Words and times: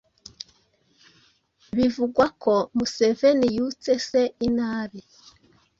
Bivugwa 1.77 2.25
ko 2.43 2.53
Museveni 2.75 3.47
yutse 3.57 3.91
se 4.07 4.21
inabi 4.47 5.01